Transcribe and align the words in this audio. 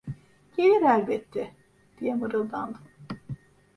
Gelir 0.57 0.81
elbette! 0.81 1.51
diye 1.99 2.15
mırıldandım. 2.15 2.81